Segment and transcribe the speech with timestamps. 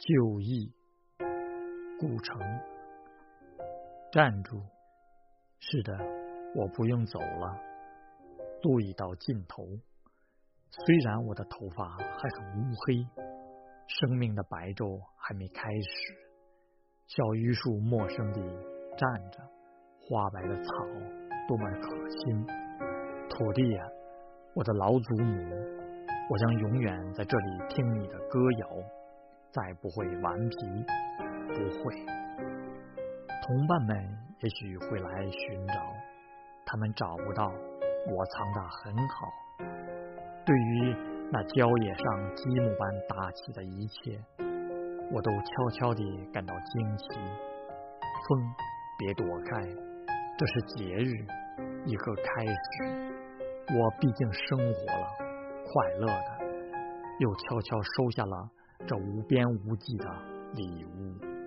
[0.00, 0.72] 旧忆，
[1.98, 2.40] 古城，
[4.10, 4.58] 站住！
[5.58, 5.92] 是的，
[6.56, 7.54] 我不用走了，
[8.62, 9.62] 路已到尽头。
[10.70, 13.06] 虽然我的头发还很乌黑，
[13.86, 16.14] 生命的白昼还没开始。
[17.06, 18.40] 小榆树陌生地
[18.96, 19.38] 站着，
[20.00, 20.72] 花白的草
[21.46, 22.46] 多么可亲！
[23.28, 23.84] 土地呀，
[24.54, 25.44] 我的老祖母，
[26.30, 28.66] 我将永远在这里听你的歌谣。
[29.52, 30.56] 再不会顽皮，
[31.48, 31.94] 不会。
[33.42, 35.74] 同伴们也许会来寻找，
[36.64, 39.28] 他们找不到我藏得很好。
[40.44, 40.96] 对于
[41.32, 44.20] 那郊野上积木般搭起的一切，
[45.12, 47.08] 我都悄悄地感到惊奇。
[48.28, 48.54] 风，
[48.98, 49.66] 别躲开，
[50.38, 51.26] 这是节日，
[51.86, 52.54] 一个开始。
[53.72, 55.08] 我毕竟生活了，
[55.64, 56.44] 快乐的，
[57.18, 58.50] 又悄悄收下了。
[58.86, 60.04] 这无边无际的
[60.54, 61.39] 礼物。